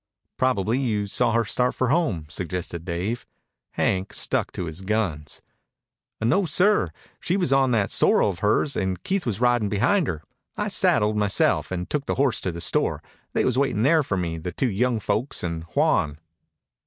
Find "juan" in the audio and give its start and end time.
15.75-16.17